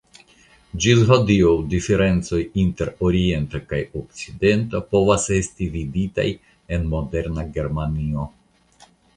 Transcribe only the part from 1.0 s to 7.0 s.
hodiaŭ diferencoj inter Oriento kaj Okcidento povas esti viditaj en